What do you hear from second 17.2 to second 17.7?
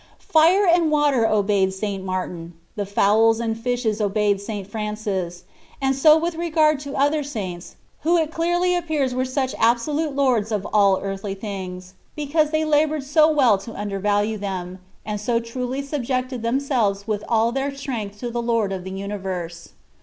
all